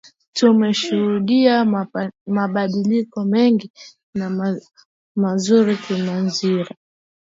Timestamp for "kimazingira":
5.77-6.75